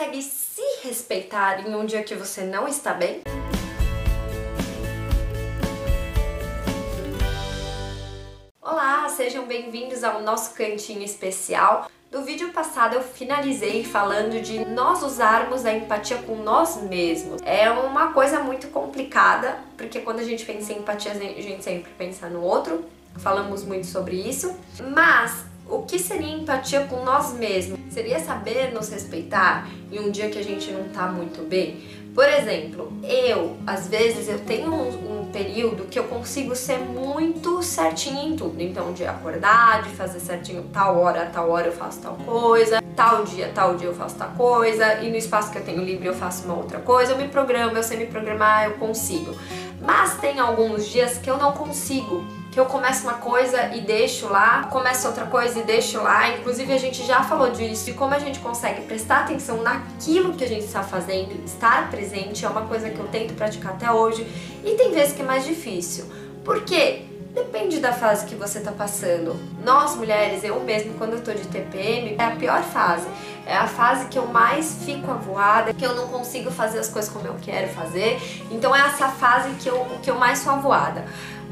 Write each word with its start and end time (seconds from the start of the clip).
consegue 0.00 0.22
se 0.22 0.62
respeitar 0.82 1.68
em 1.68 1.74
um 1.74 1.84
dia 1.84 2.02
que 2.02 2.14
você 2.14 2.40
não 2.40 2.66
está 2.66 2.94
bem? 2.94 3.20
Olá, 8.62 9.06
sejam 9.10 9.44
bem-vindos 9.44 10.02
ao 10.02 10.22
nosso 10.22 10.54
cantinho 10.54 11.02
especial. 11.02 11.90
Do 12.10 12.22
vídeo 12.22 12.50
passado 12.50 12.94
eu 12.94 13.02
finalizei 13.02 13.84
falando 13.84 14.40
de 14.40 14.64
nós 14.64 15.02
usarmos 15.02 15.66
a 15.66 15.74
empatia 15.74 16.16
com 16.22 16.36
nós 16.36 16.82
mesmos. 16.82 17.42
É 17.42 17.70
uma 17.70 18.14
coisa 18.14 18.40
muito 18.40 18.68
complicada, 18.68 19.58
porque 19.76 20.00
quando 20.00 20.20
a 20.20 20.24
gente 20.24 20.46
pensa 20.46 20.72
em 20.72 20.78
empatia, 20.78 21.12
a 21.12 21.14
gente 21.16 21.62
sempre 21.62 21.92
pensa 21.98 22.26
no 22.26 22.40
outro. 22.40 22.86
Falamos 23.18 23.64
muito 23.64 23.86
sobre 23.86 24.16
isso, 24.16 24.58
mas 24.94 25.49
o 25.70 25.82
que 25.82 25.98
seria 25.98 26.34
empatia 26.34 26.80
com 26.80 27.04
nós 27.04 27.32
mesmos? 27.32 27.78
Seria 27.90 28.18
saber 28.18 28.72
nos 28.72 28.88
respeitar 28.88 29.68
em 29.90 30.00
um 30.00 30.10
dia 30.10 30.28
que 30.28 30.38
a 30.38 30.42
gente 30.42 30.70
não 30.72 30.88
tá 30.88 31.06
muito 31.06 31.48
bem? 31.48 32.00
Por 32.14 32.28
exemplo, 32.28 32.92
eu, 33.04 33.56
às 33.64 33.86
vezes, 33.86 34.28
eu 34.28 34.40
tenho 34.40 34.72
um, 34.72 35.20
um 35.20 35.26
período 35.26 35.84
que 35.84 35.96
eu 35.96 36.04
consigo 36.04 36.56
ser 36.56 36.78
muito 36.78 37.62
certinha 37.62 38.24
em 38.24 38.36
tudo. 38.36 38.60
Então, 38.60 38.92
de 38.92 39.06
acordar, 39.06 39.82
de 39.84 39.90
fazer 39.90 40.18
certinho 40.18 40.64
tal 40.72 40.98
hora, 40.98 41.26
tal 41.26 41.48
hora 41.50 41.68
eu 41.68 41.72
faço 41.72 42.00
tal 42.00 42.14
coisa, 42.16 42.82
tal 42.96 43.24
dia, 43.24 43.52
tal 43.54 43.76
dia 43.76 43.86
eu 43.86 43.94
faço 43.94 44.16
tal 44.16 44.30
coisa, 44.30 44.94
e 44.94 45.08
no 45.08 45.16
espaço 45.16 45.52
que 45.52 45.58
eu 45.58 45.64
tenho 45.64 45.84
livre 45.84 46.06
eu 46.06 46.14
faço 46.14 46.46
uma 46.46 46.56
outra 46.56 46.80
coisa, 46.80 47.12
eu 47.12 47.16
me 47.16 47.28
programo, 47.28 47.76
eu 47.76 47.82
sei 47.82 47.96
me 47.96 48.06
programar, 48.06 48.64
eu 48.64 48.72
consigo. 48.72 49.32
Mas 49.80 50.18
tem 50.18 50.40
alguns 50.40 50.88
dias 50.88 51.16
que 51.16 51.30
eu 51.30 51.38
não 51.38 51.52
consigo 51.52 52.24
que 52.50 52.58
eu 52.58 52.66
começo 52.66 53.04
uma 53.04 53.14
coisa 53.14 53.74
e 53.74 53.80
deixo 53.80 54.28
lá, 54.28 54.64
começo 54.64 55.06
outra 55.06 55.26
coisa 55.26 55.60
e 55.60 55.62
deixo 55.62 56.02
lá. 56.02 56.30
Inclusive 56.30 56.72
a 56.72 56.78
gente 56.78 57.06
já 57.06 57.22
falou 57.22 57.50
disso, 57.50 57.86
de 57.86 57.92
como 57.92 58.12
a 58.12 58.18
gente 58.18 58.40
consegue 58.40 58.82
prestar 58.82 59.20
atenção 59.20 59.62
naquilo 59.62 60.34
que 60.34 60.42
a 60.42 60.48
gente 60.48 60.64
está 60.64 60.82
fazendo, 60.82 61.44
estar 61.44 61.88
presente 61.90 62.44
é 62.44 62.48
uma 62.48 62.62
coisa 62.62 62.90
que 62.90 62.98
eu 62.98 63.06
tento 63.08 63.34
praticar 63.34 63.72
até 63.72 63.90
hoje 63.90 64.26
e 64.64 64.74
tem 64.74 64.92
vezes 64.92 65.12
que 65.12 65.22
é 65.22 65.24
mais 65.24 65.44
difícil. 65.44 66.06
Por 66.44 66.64
quê? 66.64 67.06
Depende 67.32 67.78
da 67.78 67.92
fase 67.92 68.26
que 68.26 68.34
você 68.34 68.58
está 68.58 68.72
passando. 68.72 69.36
Nós 69.64 69.94
mulheres, 69.94 70.42
eu 70.42 70.58
mesmo 70.60 70.94
quando 70.94 71.12
eu 71.12 71.20
tô 71.20 71.32
de 71.32 71.46
TPM, 71.46 72.16
é 72.18 72.24
a 72.24 72.32
pior 72.32 72.60
fase. 72.64 73.06
É 73.46 73.56
a 73.56 73.68
fase 73.68 74.06
que 74.06 74.18
eu 74.18 74.26
mais 74.26 74.78
fico 74.84 75.08
avoada, 75.08 75.72
que 75.72 75.84
eu 75.84 75.94
não 75.94 76.08
consigo 76.08 76.50
fazer 76.50 76.80
as 76.80 76.88
coisas 76.88 77.10
como 77.10 77.26
eu 77.26 77.36
quero 77.40 77.68
fazer. 77.68 78.20
Então 78.50 78.74
é 78.74 78.80
essa 78.80 79.08
fase 79.08 79.50
que 79.60 79.68
eu, 79.68 79.86
que 80.02 80.10
eu 80.10 80.16
mais 80.16 80.40
sou 80.40 80.52
avoada. 80.52 81.04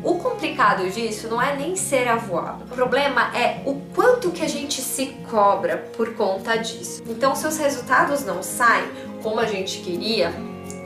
O 0.02 0.14
complicado 0.16 0.88
disso 0.90 1.28
não 1.28 1.42
é 1.42 1.56
nem 1.56 1.74
ser 1.74 2.06
avoado. 2.06 2.64
O 2.64 2.68
problema 2.68 3.36
é 3.36 3.62
o 3.66 3.74
quanto 3.94 4.30
que 4.30 4.42
a 4.42 4.48
gente 4.48 4.80
se 4.80 5.06
cobra 5.28 5.76
por 5.96 6.14
conta 6.14 6.56
disso. 6.56 7.02
Então, 7.06 7.34
se 7.34 7.46
os 7.46 7.58
resultados 7.58 8.24
não 8.24 8.42
saem 8.42 8.88
como 9.22 9.40
a 9.40 9.46
gente 9.46 9.80
queria, 9.80 10.32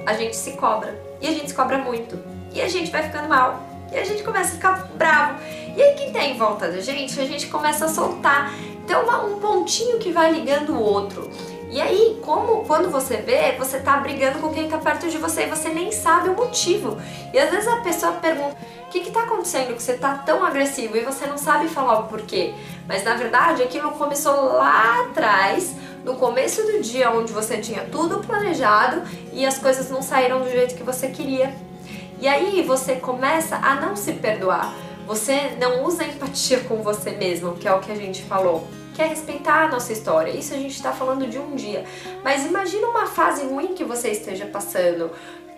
a 0.07 0.15
gente 0.15 0.35
se 0.35 0.53
cobra. 0.53 0.99
E 1.21 1.29
a 1.29 1.31
gente 1.31 1.49
se 1.49 1.55
cobra 1.55 1.79
muito. 1.79 2.19
E 2.55 2.61
a 2.61 2.69
gente 2.69 2.91
vai 2.91 3.03
ficando 3.03 3.29
mal. 3.29 3.63
E 3.93 3.99
a 3.99 4.05
gente 4.05 4.23
começa 4.23 4.53
a 4.53 4.55
ficar 4.55 4.89
bravo. 4.97 5.39
E 5.77 5.83
aí, 5.83 5.95
quem 5.95 6.13
tá 6.13 6.25
em 6.25 6.37
volta 6.37 6.69
da 6.69 6.81
gente, 6.81 7.19
a 7.21 7.27
gente 7.27 7.47
começa 7.49 7.85
a 7.85 7.89
soltar. 7.89 8.53
Então, 8.85 9.05
um 9.27 9.39
pontinho 9.39 9.99
que 9.99 10.11
vai 10.11 10.33
ligando 10.33 10.73
o 10.73 10.81
outro. 10.81 11.31
E 11.73 11.81
aí, 11.81 12.21
como 12.21 12.67
quando 12.67 12.91
você 12.91 13.17
vê, 13.17 13.53
você 13.53 13.81
tá 13.81 13.97
brigando 13.97 14.41
com 14.41 14.53
quem 14.53 14.69
tá 14.69 14.77
perto 14.77 15.09
de 15.09 15.17
você 15.17 15.45
e 15.45 15.47
você 15.47 15.71
nem 15.71 15.91
sabe 15.91 16.29
o 16.29 16.35
motivo. 16.35 17.01
E 17.33 17.39
às 17.39 17.51
vezes 17.51 17.67
a 17.67 17.77
pessoa 17.77 18.13
pergunta: 18.13 18.55
o 18.87 18.91
que 18.91 19.01
que 19.01 19.11
tá 19.11 19.23
acontecendo 19.23 19.75
que 19.75 19.83
você 19.83 19.95
tá 19.95 20.19
tão 20.19 20.45
agressivo? 20.45 20.99
E 20.99 21.01
você 21.01 21.27
não 21.27 21.39
sabe 21.39 21.69
falar 21.69 22.01
o 22.01 22.09
porquê. 22.09 22.53
Mas 22.87 23.03
na 23.05 23.15
verdade, 23.15 23.63
aquilo 23.63 23.93
começou 23.93 24.53
lá 24.53 25.01
atrás, 25.05 25.75
no 26.05 26.17
começo 26.17 26.63
do 26.63 26.83
dia, 26.83 27.11
onde 27.11 27.33
você 27.33 27.57
tinha 27.57 27.87
tudo 27.91 28.19
planejado 28.19 29.03
e 29.33 29.47
as 29.47 29.57
coisas 29.57 29.89
não 29.89 30.03
saíram 30.03 30.43
do 30.43 30.51
jeito 30.51 30.75
que 30.75 30.83
você 30.83 31.09
queria. 31.09 31.55
E 32.21 32.29
aí 32.29 32.63
você 32.63 32.97
começa 32.97 33.57
a 33.57 33.77
não 33.77 33.97
se 33.97 34.13
perdoar. 34.13 34.75
Você 35.07 35.57
não 35.59 35.85
usa 35.85 36.05
empatia 36.05 36.61
com 36.61 36.83
você 36.83 37.13
mesmo, 37.13 37.55
que 37.55 37.67
é 37.67 37.73
o 37.73 37.81
que 37.81 37.91
a 37.91 37.97
gente 37.97 38.23
falou 38.25 38.69
quer 38.95 39.09
respeitar 39.09 39.65
a 39.65 39.69
nossa 39.69 39.93
história. 39.93 40.31
Isso 40.31 40.55
a 40.55 40.57
gente 40.57 40.75
está 40.75 40.93
falando 40.93 41.27
de 41.27 41.39
um 41.39 41.55
dia. 41.55 41.85
Mas 42.23 42.47
imagina 42.47 42.87
uma 42.87 43.07
fase 43.07 43.45
ruim 43.45 43.75
que 43.75 43.85
você 43.85 44.11
esteja 44.11 44.47
passando, 44.47 45.11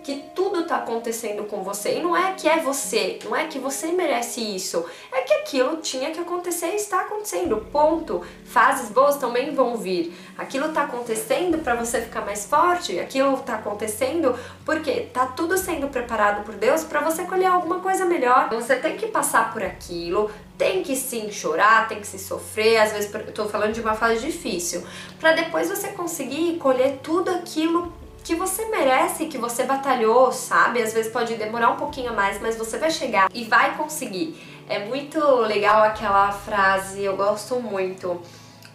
que 0.04 0.22
tudo 0.34 0.60
está 0.60 0.76
acontecendo 0.76 1.44
com 1.44 1.62
você. 1.62 1.98
E 1.98 2.02
não 2.02 2.14
é 2.14 2.34
que 2.34 2.46
é 2.46 2.60
você, 2.60 3.18
não 3.24 3.34
é 3.34 3.46
que 3.46 3.58
você 3.58 3.88
merece 3.88 4.40
isso. 4.40 4.84
É 5.10 5.22
que 5.22 5.32
aquilo 5.32 5.78
tinha 5.78 6.10
que 6.10 6.20
acontecer 6.20 6.72
e 6.72 6.76
está 6.76 7.00
acontecendo. 7.00 7.56
Ponto. 7.72 8.22
Fases 8.44 8.90
boas 8.90 9.16
também 9.16 9.54
vão 9.54 9.76
vir. 9.78 10.14
Aquilo 10.36 10.66
está 10.66 10.82
acontecendo 10.82 11.58
para 11.58 11.74
você 11.74 12.02
ficar 12.02 12.20
mais 12.20 12.44
forte. 12.44 13.00
Aquilo 13.00 13.34
está 13.34 13.54
acontecendo 13.54 14.38
porque 14.64 15.08
tá 15.12 15.26
tudo 15.26 15.56
sendo 15.56 15.88
preparado 15.88 16.44
por 16.44 16.54
Deus 16.54 16.84
para 16.84 17.00
você 17.00 17.24
colher 17.24 17.46
alguma 17.46 17.80
coisa 17.80 18.04
melhor. 18.04 18.50
Você 18.50 18.76
tem 18.76 18.96
que 18.96 19.06
passar 19.06 19.52
por 19.54 19.62
aquilo, 19.62 20.30
tem 20.56 20.82
que 20.82 20.94
sim 20.94 21.30
chorar, 21.30 21.88
tem 21.88 22.00
que 22.00 22.06
se 22.06 22.18
sofrer, 22.18 22.78
às 22.78 22.92
vezes 22.92 23.12
eu 23.12 23.32
tô 23.32 23.48
falando 23.48 23.72
de 23.72 23.80
uma 23.80 23.94
fase 23.94 24.24
difícil, 24.24 24.84
para 25.18 25.32
depois 25.32 25.68
você 25.68 25.88
conseguir 25.88 26.56
colher 26.58 27.00
tudo 27.02 27.30
aquilo 27.30 27.92
que 28.22 28.34
você 28.34 28.64
merece, 28.66 29.26
que 29.26 29.36
você 29.36 29.64
batalhou, 29.64 30.32
sabe? 30.32 30.80
Às 30.80 30.94
vezes 30.94 31.12
pode 31.12 31.34
demorar 31.34 31.70
um 31.70 31.76
pouquinho 31.76 32.14
mais, 32.14 32.40
mas 32.40 32.56
você 32.56 32.78
vai 32.78 32.90
chegar 32.90 33.28
e 33.34 33.44
vai 33.44 33.76
conseguir. 33.76 34.40
É 34.66 34.78
muito 34.86 35.18
legal 35.42 35.82
aquela 35.82 36.32
frase, 36.32 37.02
eu 37.02 37.16
gosto 37.16 37.60
muito. 37.60 38.20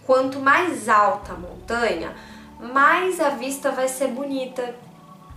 Quanto 0.05 0.39
mais 0.39 0.87
alta 0.87 1.33
a 1.33 1.35
montanha, 1.35 2.15
mais 2.59 3.19
a 3.19 3.29
vista 3.29 3.71
vai 3.71 3.87
ser 3.87 4.09
bonita 4.09 4.75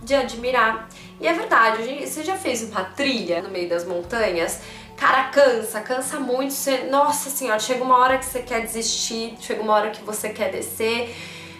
de 0.03 0.13
admirar. 0.13 0.87
E 1.19 1.27
é 1.27 1.33
verdade, 1.33 2.05
você 2.05 2.23
já 2.23 2.35
fez 2.35 2.61
uma 2.63 2.83
trilha 2.83 3.41
no 3.41 3.49
meio 3.49 3.69
das 3.69 3.85
montanhas? 3.85 4.61
Cara, 5.03 5.23
cansa, 5.23 5.81
cansa 5.81 6.17
muito. 6.17 6.53
Você, 6.53 6.85
nossa 6.85 7.29
senhora, 7.29 7.59
chega 7.59 7.83
uma 7.83 7.97
hora 7.97 8.17
que 8.17 8.25
você 8.25 8.41
quer 8.41 8.61
desistir, 8.61 9.35
chega 9.41 9.61
uma 9.61 9.73
hora 9.73 9.89
que 9.89 10.01
você 10.01 10.29
quer 10.29 10.49
descer. 10.49 11.13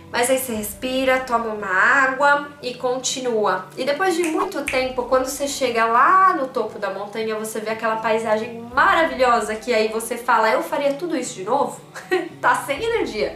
Mas 0.09 0.29
aí 0.29 0.39
você 0.39 0.53
respira, 0.53 1.19
toma 1.19 1.47
uma 1.47 1.67
água 1.67 2.47
e 2.61 2.73
continua. 2.75 3.67
E 3.75 3.83
depois 3.83 4.15
de 4.15 4.23
muito 4.23 4.61
tempo, 4.61 5.03
quando 5.03 5.25
você 5.25 5.45
chega 5.45 5.83
lá 5.83 6.33
no 6.35 6.47
topo 6.47 6.79
da 6.79 6.91
montanha, 6.91 7.35
você 7.35 7.59
vê 7.59 7.71
aquela 7.71 7.97
paisagem 7.97 8.61
maravilhosa 8.73 9.55
que 9.55 9.73
aí 9.73 9.89
você 9.89 10.15
fala, 10.15 10.49
eu 10.49 10.63
faria 10.63 10.93
tudo 10.93 11.17
isso 11.17 11.33
de 11.33 11.43
novo? 11.43 11.81
tá 12.39 12.55
sem 12.55 12.81
energia 12.81 13.35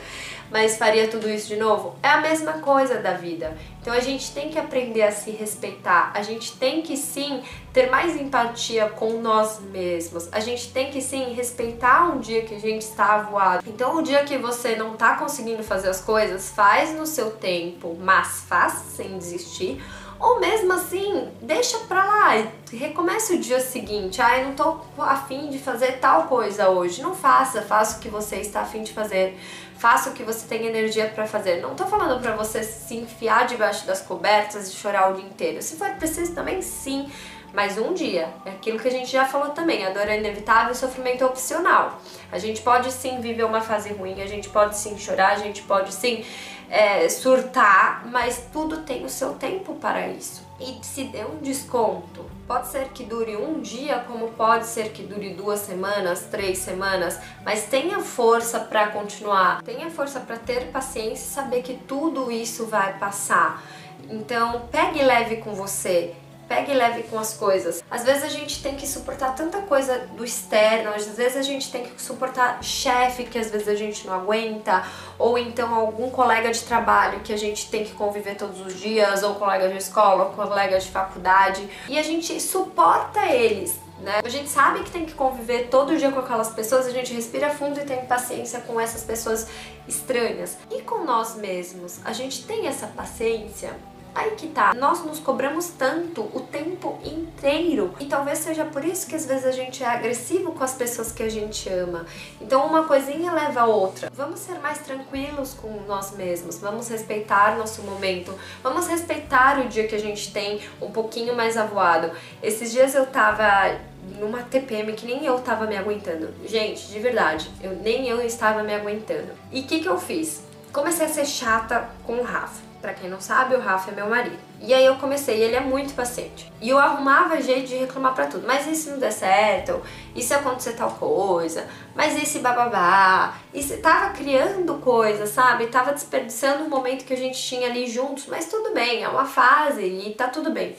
mas 0.51 0.77
faria 0.77 1.07
tudo 1.07 1.29
isso 1.29 1.47
de 1.47 1.55
novo? 1.55 1.95
É 2.01 2.09
a 2.09 2.21
mesma 2.21 2.53
coisa 2.53 2.95
da 2.95 3.13
vida. 3.13 3.57
Então 3.81 3.93
a 3.93 3.99
gente 3.99 4.31
tem 4.33 4.49
que 4.49 4.59
aprender 4.59 5.03
a 5.03 5.11
se 5.11 5.31
respeitar, 5.31 6.11
a 6.13 6.21
gente 6.21 6.57
tem 6.57 6.81
que 6.81 6.97
sim 6.97 7.41
ter 7.71 7.89
mais 7.89 8.19
empatia 8.19 8.89
com 8.89 9.21
nós 9.21 9.61
mesmos, 9.61 10.27
a 10.31 10.39
gente 10.39 10.73
tem 10.73 10.91
que 10.91 11.01
sim 11.01 11.33
respeitar 11.33 12.09
um 12.09 12.19
dia 12.19 12.41
que 12.41 12.55
a 12.55 12.59
gente 12.59 12.81
está 12.81 13.19
voado. 13.19 13.63
Então 13.65 13.95
o 13.95 14.01
dia 14.01 14.23
que 14.25 14.37
você 14.37 14.75
não 14.75 14.93
está 14.93 15.15
conseguindo 15.15 15.63
fazer 15.63 15.89
as 15.89 16.01
coisas, 16.01 16.49
faz 16.49 16.93
no 16.93 17.05
seu 17.05 17.31
tempo, 17.31 17.97
mas 17.99 18.41
faz 18.47 18.73
sem 18.95 19.17
desistir. 19.17 19.81
Ou 20.19 20.39
mesmo 20.39 20.73
assim, 20.73 21.29
deixa 21.41 21.77
pra 21.79 22.03
lá 22.03 22.47
recomece 22.71 23.35
o 23.35 23.39
dia 23.39 23.59
seguinte. 23.59 24.21
Ah, 24.21 24.39
eu 24.39 24.47
não 24.47 24.55
tô 24.55 24.79
afim 24.97 25.49
de 25.49 25.59
fazer 25.59 25.99
tal 25.99 26.23
coisa 26.23 26.69
hoje. 26.69 27.01
Não 27.01 27.15
faça, 27.15 27.61
faça 27.61 27.97
o 27.97 28.01
que 28.01 28.09
você 28.09 28.37
está 28.37 28.61
afim 28.61 28.83
de 28.83 28.91
fazer 28.91 29.37
faça 29.77 30.09
o 30.09 30.13
que 30.13 30.23
você 30.23 30.47
tem 30.47 30.65
energia 30.65 31.07
para 31.07 31.25
fazer. 31.25 31.61
Não 31.61 31.75
tô 31.75 31.85
falando 31.85 32.19
para 32.21 32.35
você 32.35 32.63
se 32.63 32.95
enfiar 32.95 33.45
debaixo 33.45 33.85
das 33.85 34.01
cobertas 34.01 34.69
e 34.69 34.75
chorar 34.75 35.11
o 35.11 35.13
dia 35.13 35.25
inteiro. 35.25 35.61
Se 35.61 35.75
for 35.75 35.89
preciso 35.91 36.33
também, 36.33 36.61
sim, 36.61 37.09
mas 37.53 37.77
um 37.77 37.93
dia. 37.93 38.29
É 38.45 38.51
aquilo 38.51 38.79
que 38.79 38.87
a 38.87 38.91
gente 38.91 39.11
já 39.11 39.25
falou 39.25 39.49
também, 39.49 39.85
a 39.85 39.89
dor 39.89 40.07
é 40.07 40.17
inevitável, 40.17 40.71
o 40.71 40.75
sofrimento 40.75 41.23
é 41.23 41.27
opcional. 41.27 41.99
A 42.31 42.37
gente 42.37 42.61
pode 42.61 42.91
sim 42.91 43.19
viver 43.19 43.43
uma 43.43 43.61
fase 43.61 43.91
ruim, 43.93 44.21
a 44.21 44.27
gente 44.27 44.49
pode 44.49 44.77
sim 44.77 44.97
chorar, 44.97 45.33
a 45.33 45.39
gente 45.39 45.61
pode 45.63 45.93
sim 45.93 46.23
é, 46.69 47.07
surtar, 47.09 48.05
mas 48.07 48.47
tudo 48.51 48.81
tem 48.81 49.05
o 49.05 49.09
seu 49.09 49.33
tempo 49.33 49.75
para 49.75 50.07
isso. 50.07 50.45
E 50.59 50.79
se 50.81 51.03
dê 51.03 51.23
um 51.23 51.37
desconto, 51.37 52.25
pode 52.47 52.67
ser 52.67 52.89
que 52.89 53.03
dure 53.03 53.35
um 53.35 53.61
dia, 53.61 54.03
como 54.07 54.29
pode 54.29 54.65
ser 54.65 54.91
que 54.91 55.03
dure 55.03 55.29
duas 55.29 55.59
semanas, 55.59 56.27
três 56.31 56.57
semanas, 56.57 57.19
mas 57.45 57.65
tenha 57.65 57.99
força 57.99 58.59
para 58.59 58.87
continuar, 58.87 59.61
tenha 59.61 59.89
força 59.91 60.19
para 60.19 60.37
ter 60.37 60.71
paciência 60.71 61.23
e 61.23 61.27
saber 61.27 61.61
que 61.61 61.75
tudo 61.75 62.31
isso 62.31 62.65
vai 62.65 62.97
passar. 62.97 63.63
Então, 64.09 64.67
pegue 64.71 65.01
leve 65.03 65.37
com 65.37 65.53
você, 65.53 66.15
pegue 66.47 66.73
leve 66.73 67.03
com 67.03 67.19
as 67.19 67.33
coisas. 67.33 67.83
Às 67.89 68.03
vezes 68.03 68.23
a 68.23 68.29
gente 68.29 68.61
tem 68.61 68.75
que 68.75 68.87
suportar 68.87 69.35
tanta 69.35 69.61
coisa 69.63 70.07
do 70.15 70.23
externo, 70.23 70.91
às 70.91 71.05
vezes 71.07 71.37
a 71.37 71.41
gente 71.41 71.71
tem 71.71 71.83
que 71.83 72.01
suportar 72.01 72.63
chefe 72.63 73.25
que 73.25 73.37
às 73.37 73.51
vezes 73.51 73.67
a 73.67 73.75
gente 73.75 74.07
não 74.07 74.13
aguenta, 74.13 74.83
ou 75.19 75.37
então 75.37 75.73
algum 75.73 76.09
colega 76.09 76.51
de 76.51 76.61
trabalho 76.63 77.19
que 77.21 77.33
a 77.33 77.37
gente 77.37 77.69
tem 77.69 77.83
que 77.83 77.93
conviver 77.93 78.35
todos 78.35 78.59
os 78.61 78.79
dias, 78.79 79.23
ou 79.23 79.35
colega 79.35 79.69
de 79.69 79.77
escola, 79.77 80.25
ou 80.25 80.29
colega 80.31 80.79
de 80.79 80.89
faculdade, 80.89 81.67
e 81.87 81.97
a 81.97 82.03
gente 82.03 82.39
suporta 82.39 83.25
eles 83.27 83.87
né? 83.99 84.21
A 84.23 84.29
gente 84.29 84.49
sabe 84.49 84.83
que 84.83 84.91
tem 84.91 85.05
que 85.05 85.13
conviver 85.13 85.69
todo 85.69 85.97
dia 85.97 86.11
com 86.11 86.19
aquelas 86.19 86.49
pessoas, 86.49 86.85
a 86.85 86.91
gente 86.91 87.13
respira 87.13 87.49
fundo 87.49 87.79
e 87.79 87.83
tem 87.83 88.05
paciência 88.05 88.61
com 88.61 88.79
essas 88.79 89.03
pessoas 89.03 89.47
estranhas. 89.87 90.57
E 90.71 90.81
com 90.81 91.03
nós 91.03 91.35
mesmos, 91.35 91.99
a 92.05 92.13
gente 92.13 92.45
tem 92.45 92.67
essa 92.67 92.87
paciência? 92.87 93.73
Aí 94.17 94.31
que 94.31 94.47
tá, 94.47 94.73
nós 94.73 95.05
nos 95.05 95.19
cobramos 95.19 95.67
tanto 95.67 96.21
o 96.33 96.39
tempo 96.39 96.97
inteiro 97.03 97.93
e 97.99 98.05
talvez 98.05 98.39
seja 98.39 98.65
por 98.65 98.83
isso 98.83 99.05
que 99.05 99.13
às 99.13 99.27
vezes 99.27 99.45
a 99.45 99.51
gente 99.51 99.83
é 99.83 99.85
agressivo 99.85 100.53
com 100.53 100.63
as 100.63 100.73
pessoas 100.73 101.11
que 101.11 101.21
a 101.21 101.29
gente 101.29 101.69
ama. 101.69 102.03
Então 102.41 102.65
uma 102.65 102.85
coisinha 102.85 103.31
leva 103.31 103.61
a 103.61 103.65
outra. 103.67 104.09
Vamos 104.11 104.39
ser 104.39 104.57
mais 104.57 104.79
tranquilos 104.79 105.53
com 105.53 105.69
nós 105.87 106.15
mesmos, 106.15 106.57
vamos 106.57 106.89
respeitar 106.89 107.59
nosso 107.59 107.83
momento, 107.83 108.33
vamos 108.63 108.87
respeitar 108.87 109.59
o 109.59 109.67
dia 109.67 109.87
que 109.87 109.93
a 109.93 109.99
gente 109.99 110.33
tem 110.33 110.61
um 110.81 110.89
pouquinho 110.89 111.35
mais 111.35 111.55
avoado. 111.55 112.09
Esses 112.41 112.71
dias 112.71 112.95
eu 112.95 113.05
tava 113.05 113.77
numa 114.19 114.41
TPM 114.41 114.93
que 114.93 115.05
nem 115.05 115.27
eu 115.27 115.37
tava 115.41 115.67
me 115.67 115.77
aguentando. 115.77 116.33
Gente, 116.43 116.87
de 116.87 116.97
verdade, 116.97 117.51
eu 117.61 117.73
nem 117.83 118.09
eu 118.09 118.19
estava 118.25 118.63
me 118.63 118.73
aguentando. 118.73 119.29
E 119.51 119.59
o 119.59 119.63
que 119.67 119.79
que 119.79 119.87
eu 119.87 119.99
fiz? 119.99 120.41
Comecei 120.73 121.05
a 121.05 121.09
ser 121.09 121.25
chata 121.27 121.87
com 122.03 122.13
o 122.13 122.23
Rafa. 122.23 122.66
Pra 122.81 122.93
quem 122.93 123.09
não 123.09 123.19
sabe, 123.19 123.55
o 123.55 123.59
Rafa 123.59 123.91
é 123.91 123.95
meu 123.95 124.07
marido. 124.07 124.37
E 124.61 124.73
aí 124.73 124.85
eu 124.85 124.95
comecei, 124.95 125.41
ele 125.41 125.55
é 125.55 125.59
muito 125.59 125.93
paciente. 125.95 126.51
E 126.61 126.69
eu 126.69 126.77
arrumava 126.77 127.41
jeito 127.41 127.67
de 127.67 127.75
reclamar 127.75 128.13
pra 128.13 128.27
tudo. 128.27 128.45
Mas 128.45 128.67
e 128.67 128.75
se 128.75 128.89
não 128.89 128.99
der 128.99 129.11
certo? 129.11 129.81
E 130.15 130.21
se 130.21 130.33
acontecer 130.33 130.73
tal 130.73 130.91
coisa? 130.91 131.67
Mas 131.95 132.21
e 132.21 132.25
se 132.25 132.39
bababá? 132.39 133.35
E 133.53 133.63
se 133.63 133.77
tava 133.77 134.11
criando 134.11 134.75
coisa, 134.75 135.25
sabe? 135.25 135.67
Tava 135.67 135.91
desperdiçando 135.91 136.65
o 136.65 136.69
momento 136.69 137.05
que 137.05 137.13
a 137.13 137.17
gente 137.17 137.41
tinha 137.41 137.67
ali 137.67 137.87
juntos. 137.87 138.27
Mas 138.27 138.45
tudo 138.45 138.73
bem, 138.73 139.03
é 139.03 139.09
uma 139.09 139.25
fase 139.25 139.81
e 139.83 140.13
tá 140.13 140.27
tudo 140.27 140.51
bem. 140.51 140.75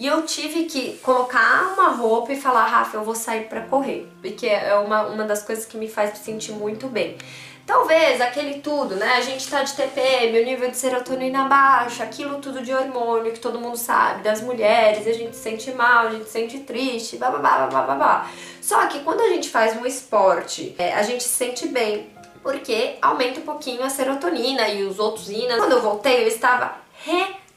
E 0.00 0.06
eu 0.06 0.22
tive 0.22 0.64
que 0.64 0.96
colocar 1.02 1.74
uma 1.74 1.90
roupa 1.90 2.32
e 2.32 2.40
falar, 2.40 2.64
Rafa, 2.64 2.96
eu 2.96 3.04
vou 3.04 3.14
sair 3.14 3.50
para 3.50 3.60
correr. 3.60 4.10
Porque 4.22 4.46
é 4.46 4.74
uma, 4.76 5.02
uma 5.08 5.24
das 5.24 5.42
coisas 5.42 5.66
que 5.66 5.76
me 5.76 5.90
faz 5.90 6.12
me 6.12 6.16
sentir 6.16 6.52
muito 6.52 6.86
bem. 6.88 7.18
Talvez 7.66 8.18
aquele 8.18 8.62
tudo, 8.62 8.94
né? 8.94 9.16
A 9.18 9.20
gente 9.20 9.46
tá 9.46 9.62
de 9.62 9.74
TPM, 9.74 10.40
o 10.40 10.44
nível 10.44 10.70
de 10.70 10.76
serotonina 10.78 11.44
baixo, 11.44 12.02
aquilo 12.02 12.38
tudo 12.38 12.62
de 12.62 12.72
hormônio 12.72 13.30
que 13.30 13.40
todo 13.40 13.60
mundo 13.60 13.76
sabe, 13.76 14.22
das 14.22 14.40
mulheres, 14.40 15.06
a 15.06 15.12
gente 15.12 15.36
se 15.36 15.42
sente 15.42 15.70
mal, 15.72 16.06
a 16.06 16.10
gente 16.12 16.24
se 16.24 16.30
sente 16.30 16.60
triste, 16.60 17.18
babá, 17.18 17.66
babá. 17.66 18.26
Só 18.62 18.86
que 18.86 19.00
quando 19.00 19.20
a 19.20 19.28
gente 19.28 19.50
faz 19.50 19.78
um 19.78 19.84
esporte, 19.84 20.74
é, 20.78 20.94
a 20.94 21.02
gente 21.02 21.22
se 21.22 21.28
sente 21.28 21.68
bem, 21.68 22.08
porque 22.42 22.96
aumenta 23.02 23.40
um 23.40 23.44
pouquinho 23.44 23.84
a 23.84 23.90
serotonina 23.90 24.66
e 24.70 24.82
os 24.82 24.98
outros 24.98 25.28
ínas. 25.28 25.58
Quando 25.58 25.72
eu 25.72 25.82
voltei, 25.82 26.22
eu 26.22 26.28
estava 26.28 26.74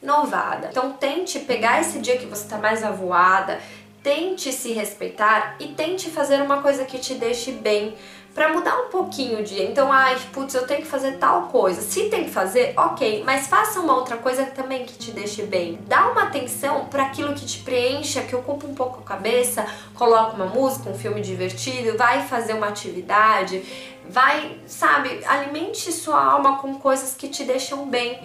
renovada. 0.04 0.68
Então 0.70 0.92
tente 0.92 1.40
pegar 1.40 1.80
esse 1.80 1.98
dia 1.98 2.18
que 2.18 2.26
você 2.26 2.44
está 2.44 2.58
mais 2.58 2.84
avoada, 2.84 3.58
tente 4.02 4.52
se 4.52 4.72
respeitar 4.72 5.56
e 5.58 5.68
tente 5.68 6.10
fazer 6.10 6.42
uma 6.42 6.60
coisa 6.60 6.84
que 6.84 6.98
te 6.98 7.14
deixe 7.14 7.50
bem 7.52 7.94
para 8.34 8.52
mudar 8.52 8.76
um 8.80 8.88
pouquinho 8.88 9.38
o 9.38 9.42
dia. 9.44 9.64
Então, 9.64 9.92
ai, 9.92 10.18
putz, 10.32 10.54
eu 10.54 10.66
tenho 10.66 10.82
que 10.82 10.88
fazer 10.88 11.18
tal 11.18 11.42
coisa. 11.44 11.80
Se 11.80 12.08
tem 12.08 12.24
que 12.24 12.30
fazer, 12.30 12.74
ok, 12.76 13.22
mas 13.24 13.46
faça 13.46 13.78
uma 13.78 13.94
outra 13.94 14.16
coisa 14.16 14.44
também 14.46 14.84
que 14.84 14.98
te 14.98 15.12
deixe 15.12 15.44
bem. 15.44 15.78
Dá 15.86 16.10
uma 16.10 16.24
atenção 16.24 16.86
para 16.86 17.04
aquilo 17.04 17.32
que 17.32 17.46
te 17.46 17.60
preencha, 17.60 18.22
que 18.22 18.34
ocupa 18.34 18.66
um 18.66 18.74
pouco 18.74 18.98
a 18.98 19.02
cabeça, 19.04 19.64
coloca 19.94 20.34
uma 20.34 20.46
música, 20.46 20.90
um 20.90 20.98
filme 20.98 21.20
divertido, 21.20 21.96
vai 21.96 22.26
fazer 22.26 22.54
uma 22.54 22.66
atividade, 22.66 23.62
vai, 24.10 24.58
sabe, 24.66 25.20
alimente 25.24 25.92
sua 25.92 26.20
alma 26.20 26.58
com 26.58 26.74
coisas 26.74 27.14
que 27.14 27.28
te 27.28 27.44
deixam 27.44 27.86
bem 27.86 28.20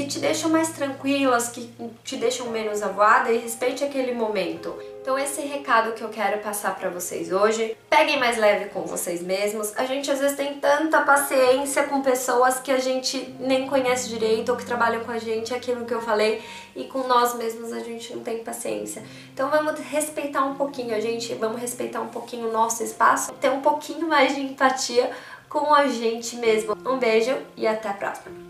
que 0.00 0.06
te 0.06 0.18
deixam 0.18 0.50
mais 0.50 0.70
tranquilas, 0.70 1.48
que 1.48 1.70
te 2.02 2.16
deixam 2.16 2.46
menos 2.46 2.82
avoada 2.82 3.30
e 3.30 3.36
respeite 3.36 3.84
aquele 3.84 4.14
momento. 4.14 4.74
Então 5.02 5.18
esse 5.18 5.42
recado 5.42 5.92
que 5.92 6.02
eu 6.02 6.08
quero 6.08 6.40
passar 6.40 6.74
para 6.74 6.88
vocês 6.88 7.30
hoje, 7.30 7.76
peguem 7.90 8.18
mais 8.18 8.38
leve 8.38 8.70
com 8.70 8.82
vocês 8.82 9.20
mesmos. 9.20 9.76
A 9.76 9.84
gente 9.84 10.10
às 10.10 10.18
vezes 10.18 10.38
tem 10.38 10.54
tanta 10.54 11.02
paciência 11.02 11.82
com 11.82 12.00
pessoas 12.00 12.60
que 12.60 12.72
a 12.72 12.78
gente 12.78 13.34
nem 13.38 13.66
conhece 13.68 14.08
direito 14.08 14.50
ou 14.50 14.56
que 14.56 14.64
trabalham 14.64 15.04
com 15.04 15.10
a 15.10 15.18
gente, 15.18 15.52
aquilo 15.52 15.84
que 15.84 15.92
eu 15.92 16.00
falei, 16.00 16.42
e 16.74 16.84
com 16.84 17.06
nós 17.06 17.34
mesmos 17.34 17.70
a 17.70 17.80
gente 17.80 18.14
não 18.14 18.22
tem 18.22 18.38
paciência. 18.38 19.02
Então 19.34 19.50
vamos 19.50 19.78
respeitar 19.80 20.44
um 20.46 20.54
pouquinho 20.54 20.94
a 20.94 21.00
gente, 21.00 21.34
vamos 21.34 21.60
respeitar 21.60 22.00
um 22.00 22.08
pouquinho 22.08 22.48
o 22.48 22.52
nosso 22.52 22.82
espaço, 22.82 23.32
ter 23.34 23.50
um 23.50 23.60
pouquinho 23.60 24.08
mais 24.08 24.34
de 24.34 24.40
empatia 24.40 25.10
com 25.46 25.74
a 25.74 25.88
gente 25.88 26.36
mesmo. 26.36 26.74
Um 26.86 26.98
beijo 26.98 27.36
e 27.54 27.66
até 27.66 27.90
a 27.90 27.92
próxima. 27.92 28.49